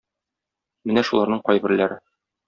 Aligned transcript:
Менә 0.91 1.03
шуларның 1.09 1.43
кайберләре. 1.49 1.99